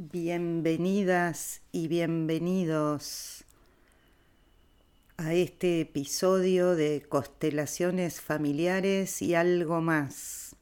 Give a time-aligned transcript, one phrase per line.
[0.00, 3.44] Bienvenidas y bienvenidos
[5.16, 10.54] a este episodio de constelaciones familiares y algo más.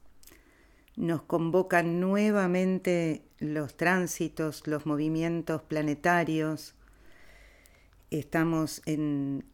[0.95, 6.73] Nos convocan nuevamente los tránsitos, los movimientos planetarios.
[8.09, 9.45] Estamos en,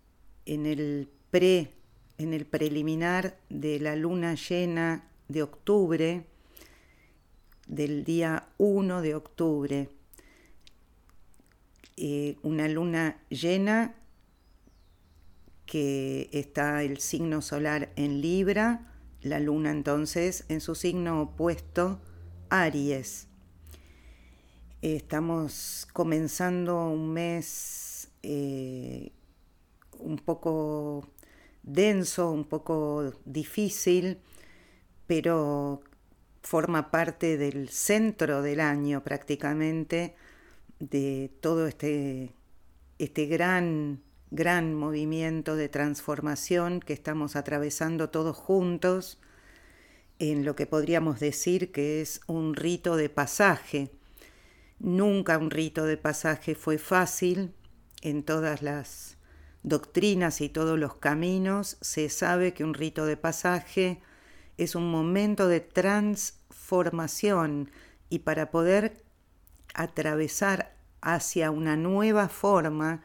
[0.46, 1.74] en el pre,
[2.18, 6.26] en el preliminar de la luna llena de octubre
[7.68, 9.90] del día 1 de octubre.
[11.96, 13.96] Eh, una luna llena
[15.66, 22.00] que está el signo solar en Libra, la luna entonces en su signo opuesto,
[22.50, 23.28] Aries.
[24.82, 29.12] Estamos comenzando un mes eh,
[30.00, 31.08] un poco
[31.64, 34.20] denso, un poco difícil,
[35.08, 35.82] pero
[36.44, 40.16] forma parte del centro del año prácticamente
[40.80, 42.36] de todo este,
[43.00, 49.20] este gran, gran movimiento de transformación que estamos atravesando todos juntos
[50.20, 53.92] en lo que podríamos decir que es un rito de pasaje.
[54.80, 57.54] Nunca un rito de pasaje fue fácil
[58.02, 59.18] en todas las
[59.64, 61.78] doctrinas y todos los caminos.
[61.80, 64.02] Se sabe que un rito de pasaje
[64.58, 67.72] es un momento de transformación
[68.10, 69.04] y para poder
[69.74, 73.04] atravesar hacia una nueva forma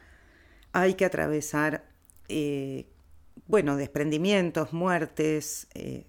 [0.72, 1.84] hay que atravesar,
[2.28, 2.86] eh,
[3.46, 5.66] bueno, desprendimientos, muertes.
[5.74, 6.06] Eh,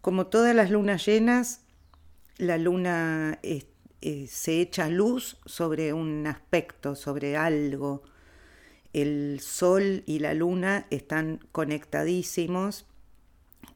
[0.00, 1.62] como todas las lunas llenas,
[2.38, 3.66] la luna eh,
[4.28, 8.02] se echa luz sobre un aspecto, sobre algo.
[8.92, 12.86] El sol y la luna están conectadísimos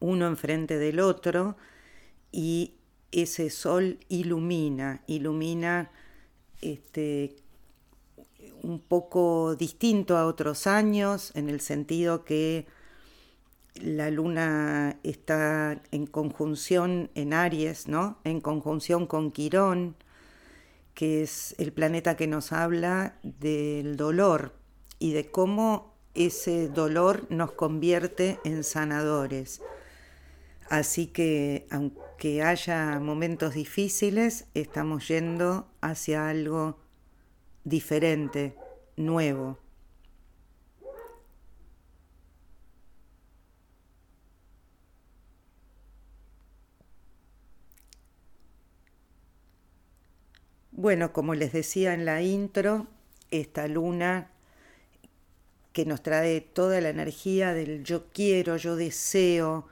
[0.00, 1.56] uno enfrente del otro
[2.32, 2.74] y
[3.12, 5.90] ese sol ilumina, ilumina
[6.60, 7.36] este,
[8.62, 12.66] un poco distinto a otros años, en el sentido que
[13.74, 18.18] la luna está en conjunción en Aries, ¿no?
[18.24, 19.96] En conjunción con Quirón,
[20.94, 24.52] que es el planeta que nos habla del dolor
[24.98, 29.62] y de cómo ese dolor nos convierte en sanadores.
[30.70, 36.78] Así que aunque haya momentos difíciles, estamos yendo hacia algo
[37.64, 38.54] diferente,
[38.96, 39.58] nuevo.
[50.72, 52.86] Bueno, como les decía en la intro,
[53.30, 54.30] esta luna
[55.72, 59.66] que nos trae toda la energía del yo quiero, yo deseo,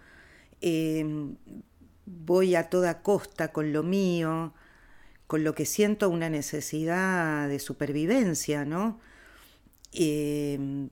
[0.61, 1.37] Em,
[2.07, 4.55] voy a toda costa con lo mío,
[5.27, 9.01] con lo que siento una necesidad de supervivencia, ¿no?
[9.93, 10.89] Em,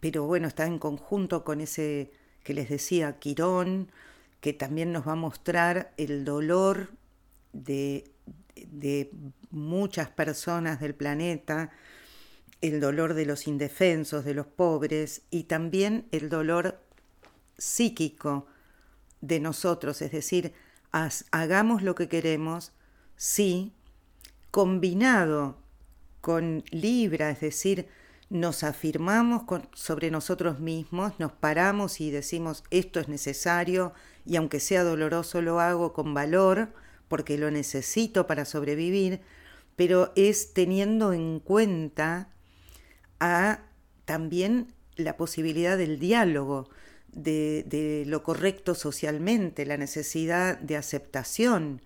[0.00, 2.12] pero bueno, está en conjunto con ese
[2.44, 3.90] que les decía, Quirón,
[4.40, 6.90] que también nos va a mostrar el dolor
[7.52, 8.10] de,
[8.56, 9.10] de
[9.50, 11.70] muchas personas del planeta,
[12.60, 16.80] el dolor de los indefensos, de los pobres, y también el dolor
[17.58, 18.46] psíquico
[19.22, 20.52] de nosotros, es decir,
[20.90, 22.72] hagamos lo que queremos,
[23.16, 23.72] sí,
[24.50, 25.56] combinado
[26.20, 27.88] con Libra, es decir,
[28.28, 29.42] nos afirmamos
[29.74, 33.92] sobre nosotros mismos, nos paramos y decimos esto es necesario
[34.24, 36.72] y aunque sea doloroso lo hago con valor
[37.08, 39.20] porque lo necesito para sobrevivir,
[39.76, 42.28] pero es teniendo en cuenta
[44.06, 46.70] también la posibilidad del diálogo,
[47.12, 51.82] de, lo correcto socialmente, la necesidad de aceptación,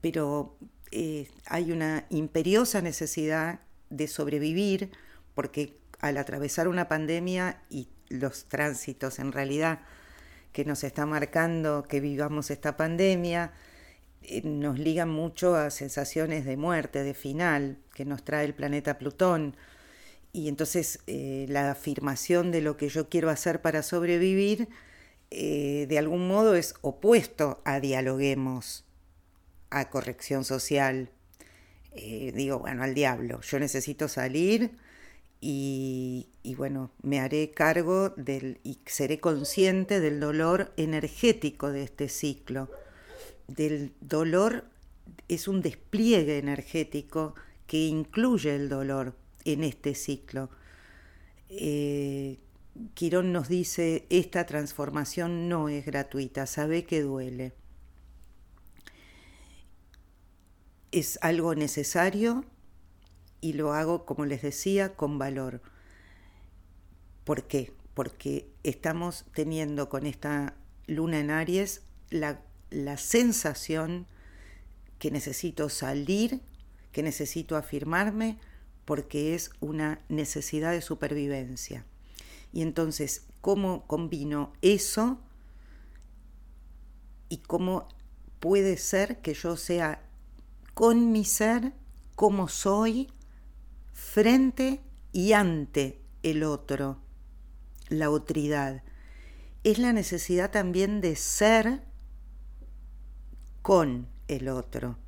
[0.00, 0.56] pero
[0.90, 3.60] eh, hay una imperiosa necesidad
[3.90, 4.90] de sobrevivir
[5.34, 9.80] porque al atravesar una pandemia y los tránsitos en realidad
[10.52, 13.52] que nos está marcando que vivamos esta pandemia,
[14.22, 18.98] eh, nos ligan mucho a sensaciones de muerte, de final, que nos trae el planeta
[18.98, 19.56] Plutón
[20.34, 24.68] y entonces eh, la afirmación de lo que yo quiero hacer para sobrevivir,
[25.30, 28.84] eh, de algún modo es opuesto a dialoguemos,
[29.70, 31.10] a corrección social.
[31.92, 34.72] Eh, digo, bueno, al diablo, yo necesito salir
[35.40, 42.08] y, y, bueno, me haré cargo del, y seré consciente del dolor energético de este
[42.08, 42.68] ciclo.
[43.46, 44.64] Del dolor
[45.28, 47.36] es un despliegue energético
[47.68, 50.50] que incluye el dolor en este ciclo.
[51.48, 52.38] Eh,
[52.94, 57.54] Quirón nos dice, esta transformación no es gratuita, sabe que duele.
[60.94, 62.44] es algo necesario
[63.40, 65.60] y lo hago, como les decía, con valor.
[67.24, 67.72] ¿Por qué?
[67.94, 70.54] Porque estamos teniendo con esta
[70.86, 74.06] luna en Aries la, la sensación
[75.00, 76.42] que necesito salir,
[76.92, 78.38] que necesito afirmarme,
[78.84, 81.84] porque es una necesidad de supervivencia.
[82.52, 85.18] Y entonces, ¿cómo combino eso
[87.28, 87.88] y cómo
[88.40, 90.02] puede ser que yo sea
[90.74, 91.72] con mi ser
[92.14, 93.12] como soy
[93.92, 94.80] frente
[95.12, 96.98] y ante el otro,
[97.88, 98.82] la otridad?
[99.64, 101.82] Es la necesidad también de ser
[103.62, 104.98] con el otro.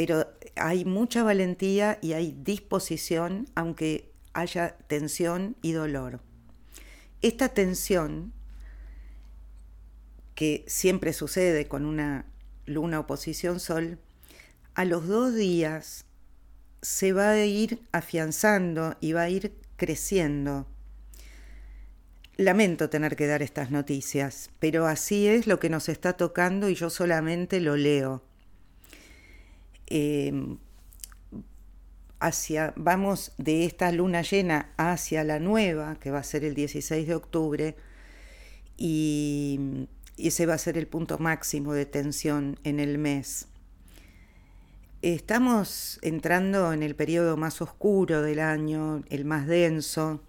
[0.00, 0.26] Pero
[0.56, 6.22] hay mucha valentía y hay disposición, aunque haya tensión y dolor.
[7.20, 8.32] Esta tensión,
[10.34, 12.24] que siempre sucede con una
[12.64, 13.98] luna oposición sol,
[14.72, 16.06] a los dos días
[16.80, 20.66] se va a ir afianzando y va a ir creciendo.
[22.38, 26.74] Lamento tener que dar estas noticias, pero así es lo que nos está tocando y
[26.74, 28.29] yo solamente lo leo.
[29.90, 30.58] Em,
[32.20, 37.08] hacia, vamos de esta luna llena hacia la nueva, que va a ser el 16
[37.08, 37.76] de octubre,
[38.76, 43.48] y ese va a ser el punto máximo de tensión en el mes.
[45.02, 50.22] Estamos entrando en el periodo más oscuro del año, el más denso,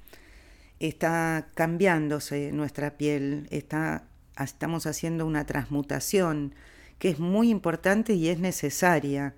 [0.80, 4.06] está cambiándose nuestra piel, está,
[4.42, 6.56] estamos haciendo una transmutación
[7.00, 9.36] que es muy importante y es necesaria.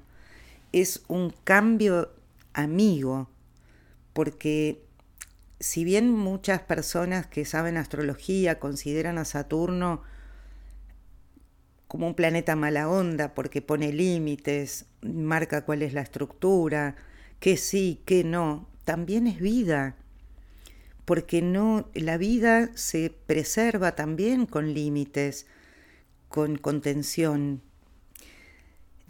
[0.74, 2.12] Es un cambio
[2.52, 3.30] amigo,
[4.12, 4.84] porque
[5.62, 10.02] si bien muchas personas que saben astrología consideran a Saturno
[11.88, 16.98] como un planeta mala onda porque pone límites, marca cuál es la estructura,
[17.40, 19.96] qué sí, qué no, también es vida
[21.06, 25.48] porque no la vida se preserva también con límites,
[26.30, 27.62] con contención.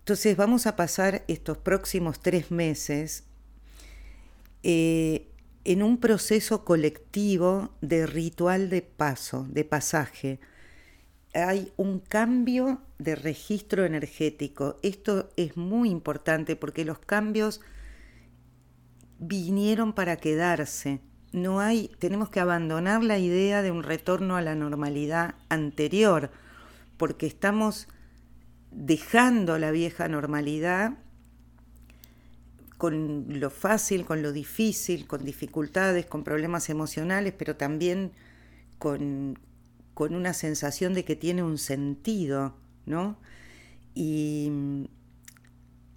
[0.03, 3.23] Entonces vamos a pasar estos próximos tres meses
[4.61, 5.27] eh,
[5.63, 10.39] en un proceso colectivo de ritual de paso, de pasaje.
[11.33, 14.77] Hay un cambio de registro energético.
[14.83, 17.61] Esto es muy importante porque los cambios
[19.19, 20.99] vinieron para quedarse
[21.33, 26.29] no hay, tenemos que abandonar la idea de un retorno a la normalidad anterior,
[26.95, 27.87] porque estamos
[28.75, 30.97] dejando la vieja normalidad
[32.77, 38.11] con lo fácil, con lo difícil, con dificultades, con problemas emocionales, pero también
[38.77, 39.39] con,
[39.93, 42.55] con una sensación de que tiene un sentido,
[42.85, 43.17] ¿no?
[43.95, 44.51] Y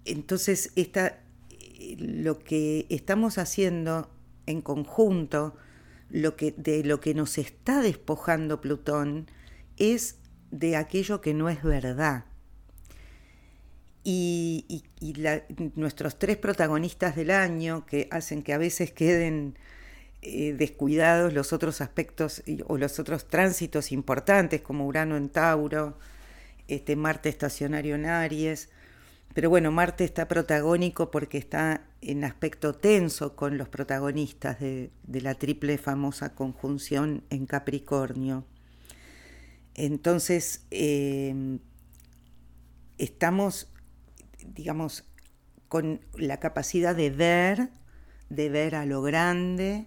[0.05, 1.19] entonces esta,
[1.97, 4.09] lo que estamos haciendo
[4.45, 5.55] en conjunto,
[6.09, 9.27] lo que, de lo que nos está despojando Plutón
[9.75, 10.19] es
[10.51, 12.25] de aquello que no es verdad.
[14.09, 14.83] Y,
[15.75, 19.57] nuestros tres protagonistas del año, que hacen que a veces queden
[20.21, 25.97] eh, descuidados los otros aspectos o los otros tránsitos importantes, como Urano en Tauro,
[26.69, 28.69] este Marte estacionario en Aries,
[29.33, 35.35] pero bueno, Marte está protagónico porque está en aspecto tenso con los protagonistas de, la
[35.35, 38.45] triple famosa conjunción en Capricornio.
[39.75, 41.59] Entonces, em,
[42.97, 43.67] estamos,
[44.57, 45.05] digamos,
[45.69, 47.69] con la capacidad de ver,
[48.29, 49.85] de ver a lo grande,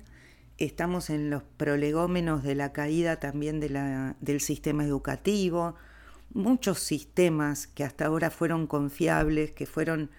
[0.56, 5.74] estamos en los prolegómenos de la caída también del sistema educativo,
[6.32, 10.10] muchos sistemas que hasta ahora fueron confiables, que fueron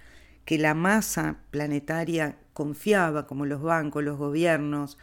[0.45, 4.97] que la masa planetaria confiaba, como los bancos, los gobiernos,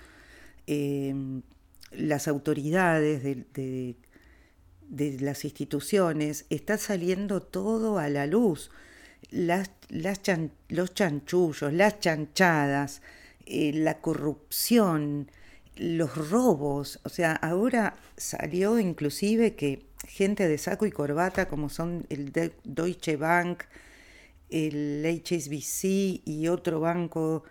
[0.66, 1.42] em,
[1.92, 3.96] las autoridades de,
[5.20, 8.70] las instituciones, está saliendo todo a la luz.
[9.30, 13.02] Las, los chanchullos, las chanchadas,
[13.46, 15.30] eh, la corrupción,
[15.76, 17.00] los robos.
[17.04, 22.32] O sea, ahora salió inclusive que gente de saco y corbata como son el
[22.64, 23.64] Deutsche Bank,
[24.50, 27.44] el HSBC y otro banco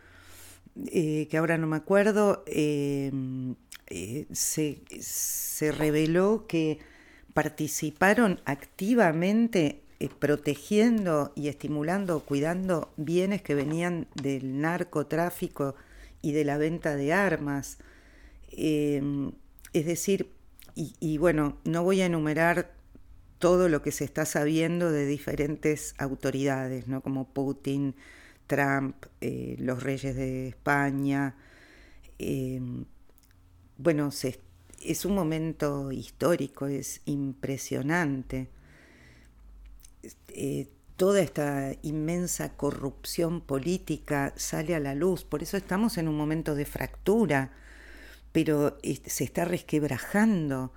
[0.88, 3.12] eh, que ahora no me acuerdo, eh,
[4.32, 6.80] se, se, reveló que
[7.34, 15.76] participaron activamente eh, protegiendo y estimulando, cuidando bienes que venían del narcotráfico
[16.22, 17.80] y de la venta de armas.
[18.52, 19.32] Em,
[19.74, 20.32] es decir,
[20.76, 22.72] y, bueno, no voy a enumerar
[23.40, 27.02] todo lo que se está sabiendo de diferentes autoridades, ¿no?
[27.02, 27.96] como Putin,
[28.46, 31.36] Trump, eh, los reyes de España.
[32.20, 32.62] Eh,
[33.78, 34.12] bueno,
[34.84, 38.50] es un momento histórico, es impresionante.
[40.30, 46.18] Eh, toda esta inmensa corrupción política sale a la luz, por eso estamos en un
[46.18, 47.52] momento de fractura,
[48.32, 50.74] pero se está resquebrajando.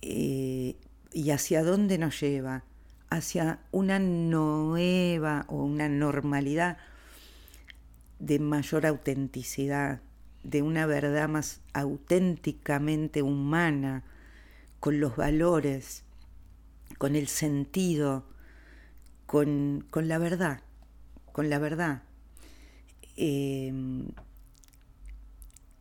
[0.00, 2.64] ¿Y hacia dónde nos lleva?
[3.08, 6.78] Hacia una nueva o una normalidad
[8.18, 10.00] de mayor autenticidad,
[10.42, 14.02] de una verdad más auténticamente humana,
[14.80, 16.04] con los valores,
[16.98, 18.24] con el sentido,
[19.26, 20.60] con, la verdad,
[21.32, 22.02] con la verdad.
[23.16, 24.08] Em,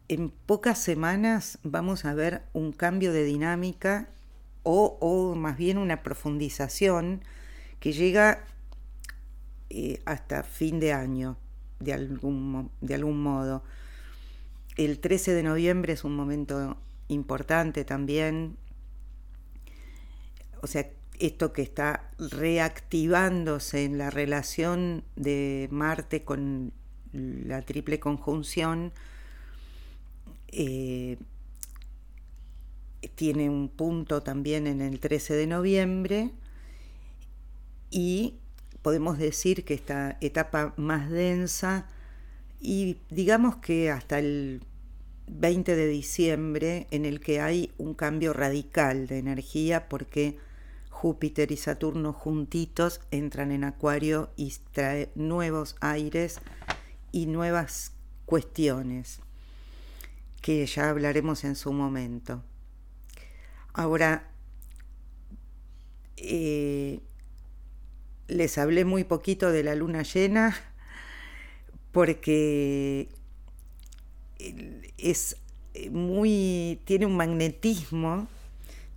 [0.08, 4.10] en pocas semanas vamos a ver un cambio de dinámica
[4.64, 7.24] o, o más bien una profundización
[7.80, 8.46] que llega
[9.70, 11.36] eh, hasta fin de año
[11.80, 13.64] de algún, de algún modo.
[14.78, 18.58] El 13 de noviembre es un momento importante también.
[20.62, 20.88] O sea,
[21.26, 26.74] esto que está reactivándose en la relación de Marte con
[27.14, 28.92] la triple conjunción
[30.50, 31.18] eh,
[33.16, 36.32] tiene un punto también en el 13 de noviembre
[37.90, 38.36] y
[38.82, 41.88] podemos decir que esta etapa más densa
[42.60, 44.62] y digamos que hasta el
[45.28, 50.38] 20 de diciembre en el que hay un cambio radical de energía porque
[51.04, 56.40] Júpiter y Saturno juntitos entran en Acuario y trae nuevos aires
[57.12, 57.92] y nuevas
[58.26, 59.20] cuestiones
[60.42, 62.42] que ya hablaremos en su momento.
[63.74, 64.32] Ahora,
[66.16, 67.02] eh,
[68.30, 70.56] les hablé muy poquito de la luna llena
[71.92, 73.10] porque
[74.98, 75.36] es
[75.92, 78.30] muy tiene un magnetismo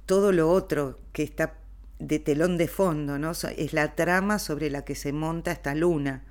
[0.07, 1.66] todo lo otro que está
[1.99, 3.33] de telón de fondo, ¿no?
[3.33, 6.25] Es la trama sobre la que se monta esta luna.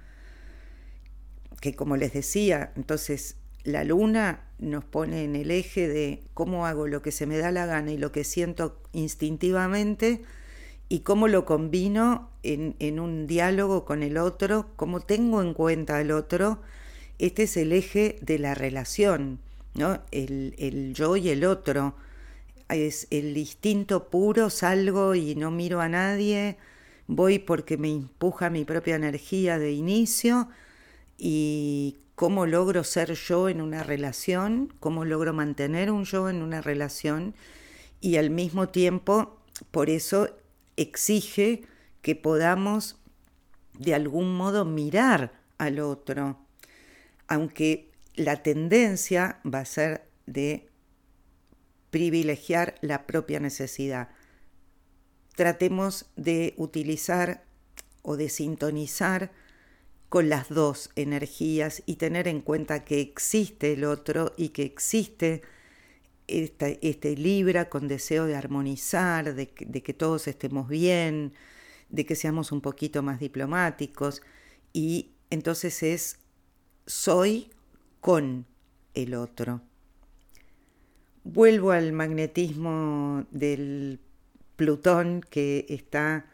[1.62, 6.88] Que como les decía, entonces la luna nos pone en el eje de cómo hago
[6.88, 10.22] lo que se me da la gana y lo que siento instintivamente
[10.88, 16.12] y cómo lo combino en, un diálogo con el otro, cómo tengo en cuenta al
[16.12, 16.62] otro.
[17.18, 19.40] Este es el eje de la relación,
[19.74, 20.02] ¿no?
[20.12, 21.96] El, yo y el otro.
[22.70, 26.58] Es el instinto puro, salgo y no miro a nadie,
[27.08, 30.50] voy porque me empuja mi propia energía de inicio.
[31.18, 36.62] Y cómo logro ser yo en una relación, cómo logro mantener un yo en una
[36.62, 37.36] relación
[38.02, 39.38] y al mismo tiempo,
[39.72, 40.30] por eso
[40.78, 41.64] exige
[42.02, 42.98] que podamos
[43.74, 46.38] de algún modo mirar al otro,
[47.28, 50.70] aunque la tendencia va a ser de
[51.96, 54.10] privilegiar la propia necesidad.
[55.38, 57.46] Tratemos de utilizar
[58.02, 59.32] o de sintonizar
[60.10, 65.42] con las dos energías y tener en cuenta que existe el otro y que existe
[66.28, 71.32] este Libra con deseo de armonizar, de que, todos estemos bien,
[71.88, 74.22] de que seamos un poquito más diplomáticos.
[74.74, 76.20] Y entonces es
[76.88, 77.52] soy
[78.02, 78.46] con
[78.96, 79.62] el otro.
[81.28, 84.00] Vuelvo al magnetismo del
[84.56, 86.28] Plutón que está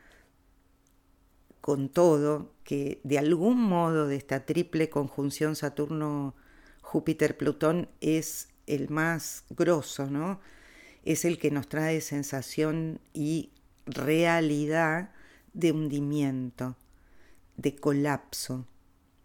[1.62, 10.08] con todo, que de algún modo de esta triple conjunción Saturno-Júpiter-Plutón es el más grosso,
[10.08, 10.42] ¿no?
[11.04, 13.54] Es el que nos trae sensación y
[13.86, 15.12] realidad
[15.54, 16.76] de hundimiento,
[17.56, 18.68] de colapso,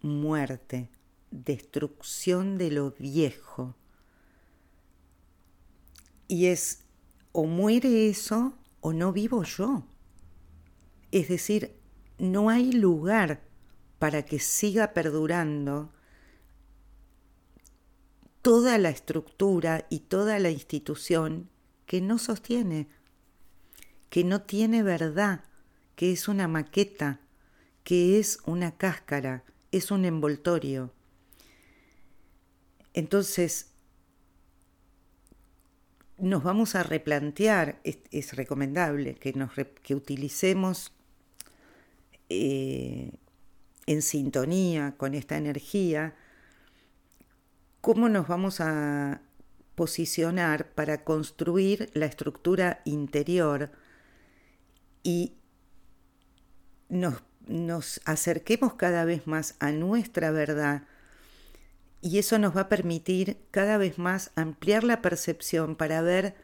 [0.01, 0.87] muerte,
[1.31, 3.75] destrucción de lo viejo.
[6.27, 6.83] Y es
[7.31, 9.85] o muere eso o no vivo yo.
[11.11, 11.75] Es decir,
[12.17, 13.41] no hay lugar
[13.99, 15.91] para que siga perdurando
[18.41, 21.49] toda la estructura y toda la institución
[21.85, 22.87] que no sostiene,
[24.09, 25.43] que no tiene verdad,
[25.95, 27.19] que es una maqueta,
[27.83, 30.93] que es una cáscara, es un envoltorio.
[32.93, 33.71] Entonces,
[36.17, 39.51] nos vamos a replantear, es, recomendable que, nos,
[39.83, 40.93] que utilicemos
[42.29, 43.11] eh,
[43.85, 46.15] en sintonía con esta energía,
[47.81, 49.21] cómo nos vamos a
[49.75, 53.71] posicionar para construir la estructura interior
[55.03, 55.35] y
[56.89, 60.83] nos, nos acerquemos cada vez más a nuestra verdad
[62.01, 66.35] y eso nos va a permitir cada vez más ampliar la percepción para ver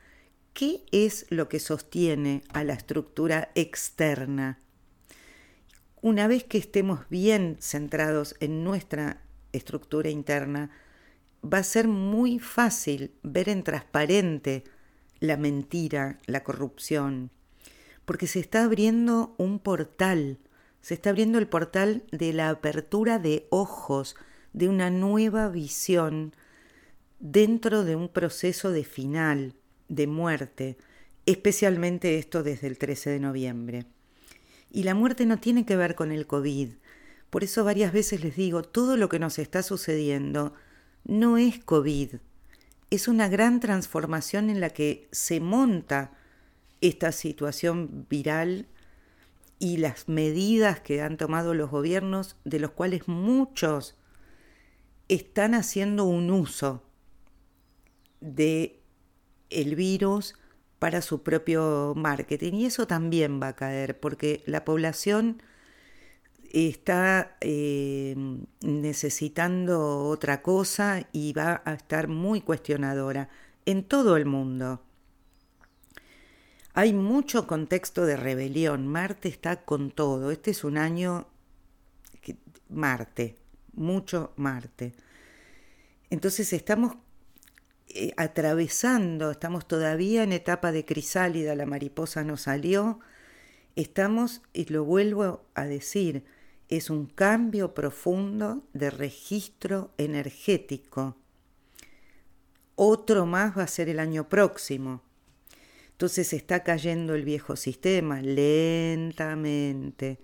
[0.53, 4.59] qué es lo que sostiene a la estructura externa.
[6.01, 10.69] Una vez que estemos bien centrados en nuestra estructura interna,
[11.43, 14.63] va a ser muy fácil ver en transparente
[15.19, 17.31] la mentira, la corrupción,
[18.05, 20.39] porque se está abriendo un portal,
[20.81, 24.15] se está abriendo el portal de la apertura de ojos,
[24.53, 26.33] de una nueva visión
[27.19, 29.55] dentro de un proceso de final,
[29.89, 30.77] de muerte,
[31.25, 33.85] especialmente esto desde el 13 de noviembre.
[34.71, 36.69] Y la muerte no tiene que ver con el COVID.
[37.29, 40.53] Por eso varias veces les digo, todo lo que nos está sucediendo
[41.03, 42.15] no es COVID,
[42.89, 46.11] es una gran transformación en la que se monta
[46.79, 48.67] esta situación viral
[49.57, 53.95] y las medidas que han tomado los gobiernos, de los cuales muchos
[55.07, 56.83] están haciendo un uso
[58.21, 58.81] de
[59.49, 60.35] el virus
[60.79, 65.41] para su propio marketing y eso también va a caer porque la población
[66.51, 68.15] está eh,
[68.61, 73.29] necesitando otra cosa y va a estar muy cuestionadora
[73.65, 74.81] en todo el mundo.
[76.73, 78.87] Hay mucho contexto de rebelión.
[78.87, 80.31] Marte está con todo.
[80.31, 81.27] Este es un año
[82.69, 83.35] Marte,
[83.73, 84.93] mucho Marte.
[86.09, 86.95] Entonces estamos
[87.89, 92.99] eh, atravesando, estamos todavía en etapa de crisálida, la mariposa no salió,
[93.75, 96.23] estamos, y lo vuelvo a decir,
[96.69, 101.17] es un cambio profundo de registro energético.
[102.75, 105.03] Otro más va a ser el año próximo.
[105.91, 110.19] Entonces está cayendo el viejo sistema lentamente,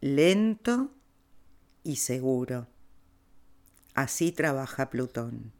[0.00, 0.90] lento
[1.84, 2.66] y seguro.
[3.94, 5.52] Así trabaja Plutón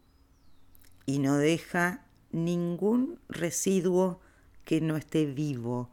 [1.07, 4.21] y no deja ningún residuo
[4.65, 5.91] que no esté vivo.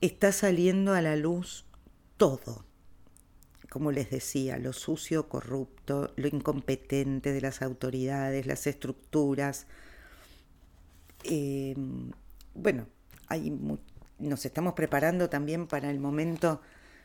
[0.00, 1.64] Está saliendo a la luz
[2.16, 2.64] todo,
[3.70, 9.66] como les decía, lo sucio, corrupto, lo incompetente de las autoridades, las estructuras.
[11.24, 11.74] Eh,
[12.54, 12.86] bueno,
[14.18, 16.60] nos estamos preparando también para el momento,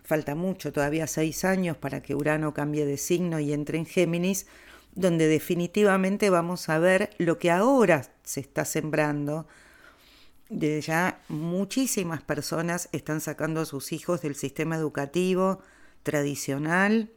[0.07, 4.47] falta mucho, todavía seis años para que Urano cambie de signo y entre en Géminis,
[4.95, 9.47] donde definitivamente vamos a ver lo que ahora se está sembrando.
[10.49, 15.59] Ya muchísimas personas están sacando a sus hijos del sistema educativo
[16.03, 17.11] tradicional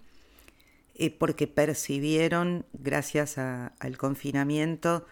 [0.96, 5.06] eh, porque percibieron, gracias al confinamiento,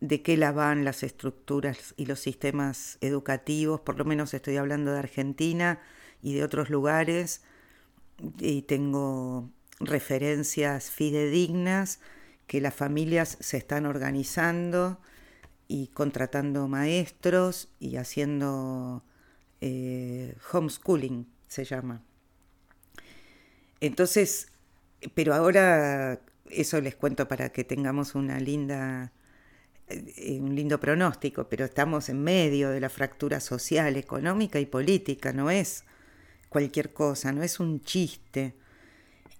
[0.00, 4.90] de qué la van las estructuras y los sistemas educativos, por lo menos estoy hablando
[4.90, 5.78] de Argentina
[6.22, 7.42] y de otros lugares,
[8.38, 12.00] y tengo referencias fidedignas
[12.46, 15.00] que las familias se están organizando
[15.68, 19.02] y contratando maestros y haciendo
[19.60, 22.02] eh, homeschooling, se llama.
[23.80, 24.48] Entonces,
[25.14, 29.12] pero ahora eso les cuento para que tengamos una linda,
[29.88, 35.32] eh, un lindo pronóstico, pero estamos en medio de la fractura social, económica y política,
[35.32, 35.84] no es
[36.52, 38.54] cualquier cosa, no es un chiste.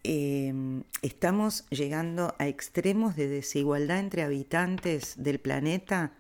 [0.03, 6.14] Em, estamos llegando a extremos de desigualdad entre habitantes del planeta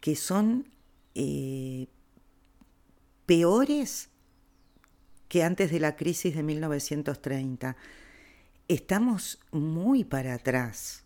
[0.00, 0.68] que son
[1.14, 1.88] eh,
[3.26, 4.10] peores
[5.28, 7.76] que antes de la crisis de 1930.
[8.68, 11.04] Estamos muy para atrás.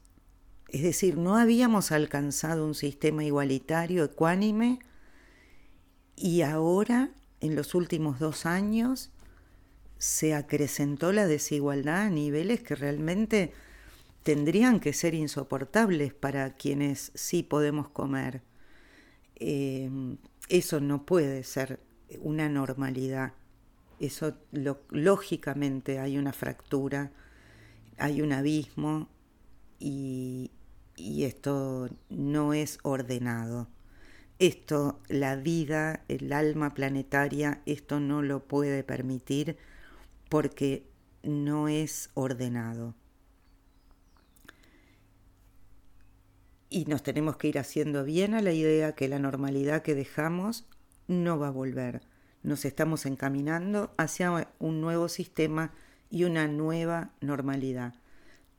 [0.69, 4.81] Es decir, no habíamos alcanzado un sistema igualitario, ecuánime,
[6.15, 9.11] y ahora, en los últimos dos años,
[9.98, 13.53] se acrecentó la desigualdad a niveles que realmente
[14.22, 18.42] tendrían que ser insoportables para quienes sí podemos comer.
[19.37, 19.90] Eh,
[20.48, 21.81] eso no puede ser
[22.20, 23.33] una normalidad.
[24.01, 24.35] Eso
[24.90, 27.11] lógicamente hay una fractura,
[27.96, 29.09] hay un abismo
[29.81, 30.53] y,
[30.94, 33.68] y esto no es ordenado.
[34.38, 39.57] Esto, la vida, el alma planetaria, esto no lo puede permitir
[40.29, 40.87] porque
[41.24, 42.94] no es ordenado.
[46.70, 50.66] Y nos tenemos que ir haciendo bien a la idea que la normalidad que dejamos
[51.09, 52.03] no va a volver.
[52.42, 55.72] Nos estamos encaminando hacia un nuevo sistema
[56.11, 57.94] y una nueva normalidad.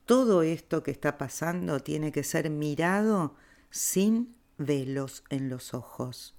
[0.06, 3.36] Todo esto que está pasando tiene que ser mirado
[3.70, 6.36] sin velos en los ojos.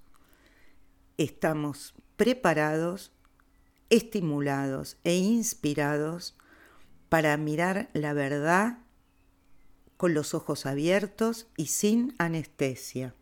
[1.17, 3.11] estamos preparados,
[3.89, 6.37] estimulados e inspirados
[7.09, 8.79] para mirar la verdad
[9.97, 13.13] con los ojos abiertos y sin anestesia.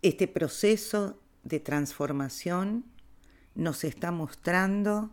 [0.00, 2.84] Este proceso de transformación
[3.54, 5.10] nos está mostrando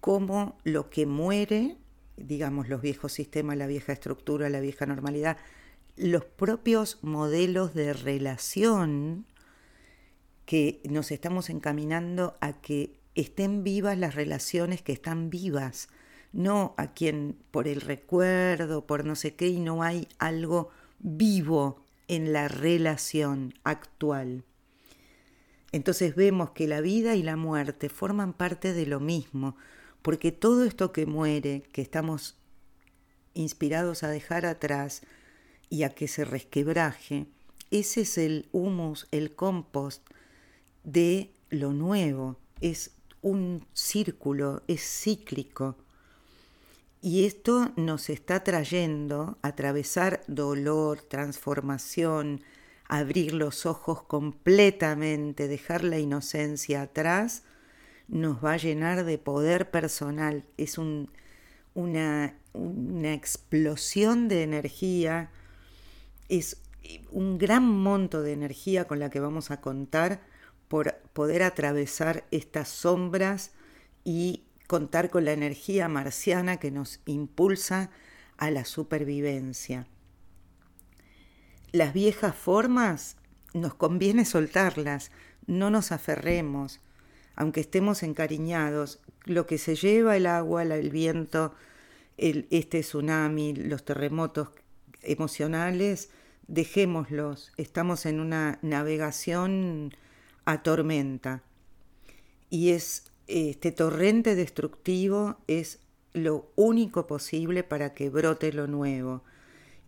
[0.00, 1.78] cómo lo que muere,
[2.16, 5.36] digamos los viejos sistemas, la vieja estructura, la vieja normalidad,
[5.96, 9.26] los propios modelos de relación
[10.46, 15.88] que nos estamos encaminando a que estén vivas las relaciones que están vivas,
[16.32, 21.84] no a quien por el recuerdo, por no sé qué, y no hay algo vivo
[22.08, 24.44] en la relación actual.
[25.72, 29.56] Entonces vemos que la vida y la muerte forman parte de lo mismo,
[30.02, 32.36] porque todo esto que muere, que estamos
[33.34, 35.02] inspirados a dejar atrás
[35.70, 37.26] y a que se resquebraje,
[37.70, 40.06] ese es el humus, el compost
[40.84, 42.90] de lo nuevo, es
[43.22, 45.76] un círculo, es cíclico.
[47.00, 52.42] Y esto nos está trayendo a atravesar dolor, transformación,
[52.84, 57.42] abrir los ojos completamente, dejar la inocencia atrás,
[58.06, 60.44] nos va a llenar de poder personal.
[60.58, 65.30] Es una, una explosión de energía,
[66.28, 66.58] es
[67.10, 70.20] un gran monto de energía con la que vamos a contar
[70.68, 73.52] por poder atravesar estas sombras
[74.04, 77.90] y contar con la energía marciana que nos impulsa
[78.38, 79.86] a la supervivencia.
[81.72, 83.16] Las viejas formas
[83.54, 85.10] nos conviene soltarlas,
[85.46, 86.80] no nos aferremos,
[87.34, 91.54] aunque estemos encariñados, lo que se lleva el agua, el viento,
[92.16, 94.50] el, este tsunami, los terremotos
[95.02, 96.10] emocionales,
[96.46, 99.94] dejémoslos, estamos en una navegación
[100.44, 101.42] a tormenta.
[102.50, 105.78] Y es este torrente destructivo es
[106.12, 109.22] lo único posible para que brote lo nuevo.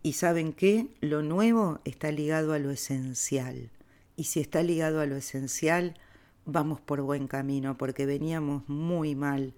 [0.01, 0.87] Y saben qué?
[1.01, 3.71] Lo nuevo está ligado a lo esencial.
[4.15, 5.95] Y si está ligado a lo esencial,
[6.45, 9.53] vamos por buen camino, porque veníamos muy mal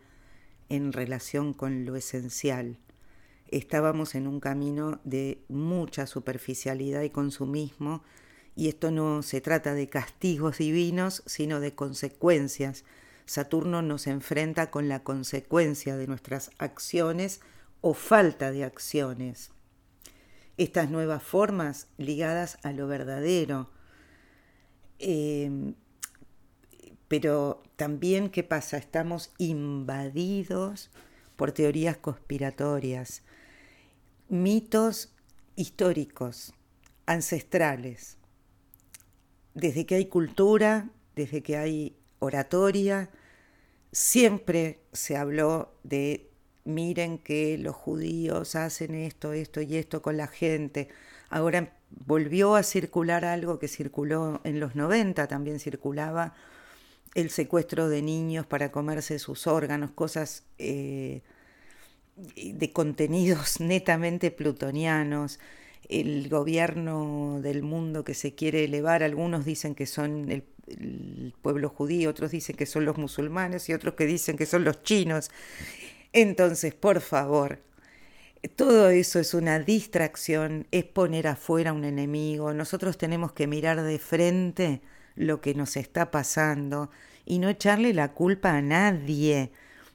[0.70, 2.78] en relación con lo esencial.
[3.49, 8.03] Estábamos en un camino de mucha superficialidad y consumismo
[8.57, 12.86] y esto no se trata de castigos divinos, sino de consecuencias.
[13.27, 17.39] Saturno nos enfrenta con la consecuencia de nuestras acciones
[17.81, 19.51] o falta de acciones.
[20.57, 23.69] Estas nuevas formas ligadas a lo verdadero.
[24.97, 25.75] Em,
[27.07, 28.77] pero también, ¿qué pasa?
[28.77, 30.89] Estamos invadidos
[31.36, 33.21] por teorías conspiratorias,
[34.29, 35.13] mitos
[35.55, 36.53] históricos,
[37.05, 38.17] ancestrales,
[39.53, 43.09] desde que hay cultura, desde que hay oratoria,
[43.91, 46.29] siempre se habló de
[46.63, 50.89] miren que los judíos hacen esto, esto y esto con la gente.
[51.29, 56.35] Ahora volvió a circular algo que circuló en los 90, también circulaba
[57.15, 61.23] el secuestro de niños para comerse sus órganos, cosas eh,
[62.36, 65.39] de contenidos netamente plutonianos
[65.89, 70.43] el gobierno del mundo que se quiere elevar, algunos dicen que son el,
[71.41, 74.84] pueblo judío, otros dicen que son los musulmanes y otros que dicen que son los
[74.84, 75.32] chinos.
[76.12, 77.60] Entonces, por favor,
[78.58, 82.53] todo eso es una distracción, es poner afuera un enemigo.
[82.53, 84.82] Nosotros tenemos que mirar de frente
[85.15, 86.89] lo que nos está pasando
[87.25, 89.51] y no echarle la culpa a nadie,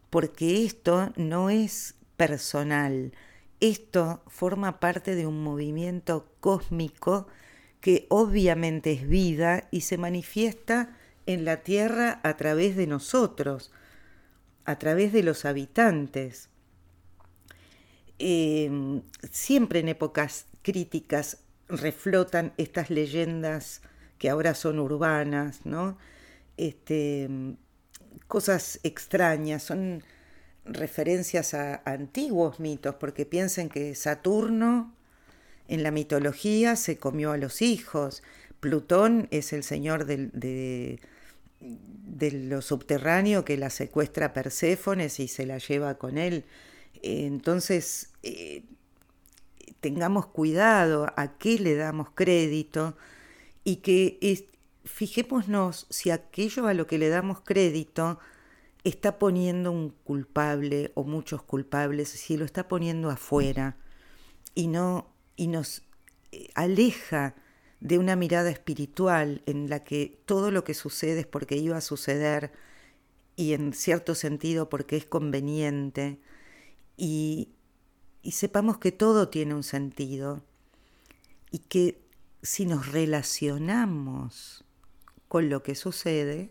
[0.09, 3.13] porque esto no es personal
[3.59, 7.27] esto forma parte de un movimiento cósmico
[7.81, 13.73] que obviamente es vida y se manifiesta en la Tierra a través de nosotros,
[14.65, 16.49] a través de los habitantes.
[18.21, 23.83] Em, siempre en épocas críticas reflotan estas leyendas
[24.19, 25.99] que ahora son urbanas, ¿no?
[26.57, 27.29] Este,
[28.29, 30.05] cosas extrañas, son
[30.65, 34.95] referencias a, antiguos mitos, porque piensen que Saturno
[35.69, 38.23] en la mitología se comió a los hijos,
[38.61, 41.01] Plutón es el señor de,
[41.61, 46.45] lo subterráneo que la secuestra Perséfones y se la lleva con él.
[47.03, 48.63] Entonces, eh,
[49.81, 52.97] tengamos cuidado a qué le damos crédito
[53.65, 54.47] y que
[54.85, 58.21] fijémonos si aquello a lo que le damos crédito
[58.85, 63.77] está poniendo un culpable o muchos culpables, si lo está poniendo afuera
[64.55, 65.83] y no y nos
[66.33, 67.35] eh, aleja
[67.81, 71.81] de una mirada espiritual en la que todo lo que sucede es porque iba a
[71.81, 72.53] suceder
[73.35, 76.21] y en cierto sentido porque es conveniente
[76.97, 77.51] y,
[78.23, 80.43] y sepamos que todo tiene un sentido
[81.51, 82.03] y que
[82.43, 84.65] si nos relacionamos
[85.29, 86.51] con lo que sucede,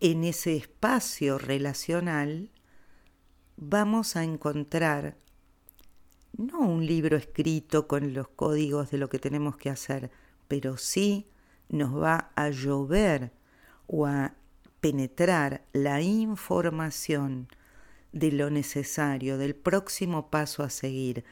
[0.00, 2.50] en ese espacio relacional
[3.56, 5.16] vamos a encontrar
[6.36, 10.10] no un libro escrito con los códigos de lo que tenemos que hacer,
[10.48, 11.28] pero sí
[11.68, 13.32] nos va a llover
[13.86, 14.34] o a
[14.80, 17.48] penetrar la información
[18.12, 21.24] de lo necesario, del próximo paso a seguir.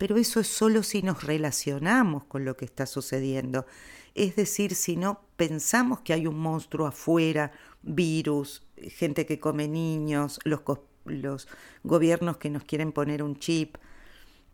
[0.00, 3.66] Pero eso es solo si nos relacionamos con lo que está sucediendo.
[4.14, 10.40] Es decir, si no pensamos que hay un monstruo afuera, virus, gente que come niños,
[10.44, 10.62] los,
[11.04, 11.48] los
[11.84, 13.76] gobiernos que nos quieren poner un chip,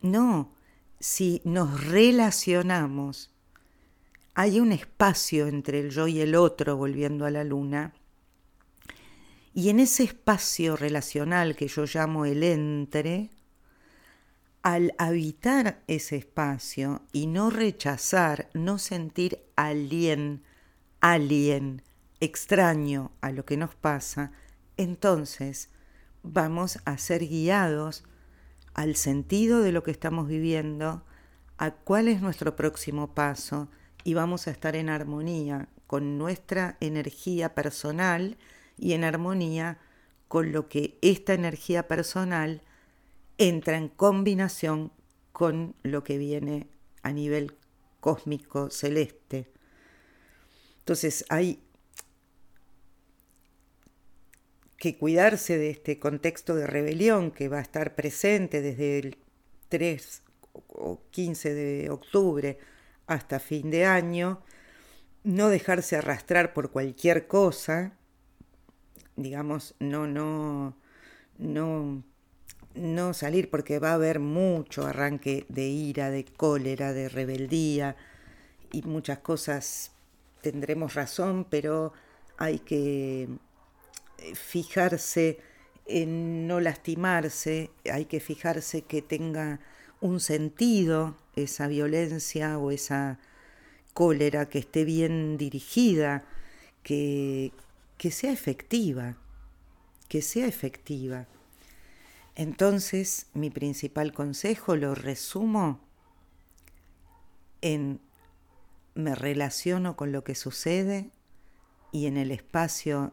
[0.02, 0.52] no,
[0.98, 3.30] si nos relacionamos,
[4.34, 7.94] hay un espacio entre el yo y el otro, volviendo a la luna,
[9.54, 13.30] y en ese espacio relacional que yo llamo el entre,
[14.66, 20.42] al habitar ese espacio y no rechazar, no sentir alien,
[21.00, 21.82] alien,
[22.18, 24.32] extraño a lo que nos pasa,
[24.76, 25.70] entonces
[26.24, 28.02] vamos a ser guiados
[28.74, 31.04] al sentido de lo que estamos viviendo,
[31.58, 33.68] a cuál es nuestro próximo paso
[34.02, 38.36] y vamos a estar en armonía con nuestra energía personal
[38.76, 39.78] y en armonía
[40.26, 42.62] con lo que esta energía personal
[43.38, 44.92] entra en combinación
[45.32, 46.68] con lo que viene
[47.02, 47.56] a nivel
[48.00, 49.50] cósmico celeste.
[50.78, 51.62] Entonces hay
[54.76, 59.18] que cuidarse de este contexto de rebelión que va a estar presente desde el
[59.68, 60.22] 3
[60.68, 62.58] o 15 de octubre
[63.06, 64.42] hasta fin de año,
[65.24, 67.92] no dejarse arrastrar por cualquier cosa,
[69.16, 70.76] digamos, no, no,
[71.38, 72.04] no,
[72.76, 77.96] no salir porque va a haber mucho arranque de ira, de cólera, de rebeldía
[78.72, 79.92] y muchas cosas
[80.40, 81.92] tendremos razón, pero
[82.36, 83.28] hay que
[84.18, 85.38] eh, fijarse
[85.86, 89.60] en no lastimarse, hay que fijarse que tenga
[90.00, 93.18] un sentido esa violencia o esa
[93.94, 96.24] cólera, que esté bien dirigida,
[96.82, 97.52] que,
[97.98, 99.16] que sea efectiva,
[100.08, 101.26] que sea efectiva.
[102.36, 105.80] Entonces, mi principal consejo lo resumo
[107.62, 108.00] en
[108.94, 111.10] me relaciono con lo que sucede
[111.92, 113.12] y en el espacio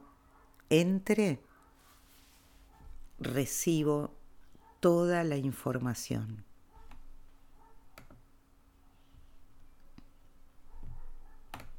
[0.69, 1.41] entre,
[3.19, 4.15] recibo
[4.79, 6.45] toda la información.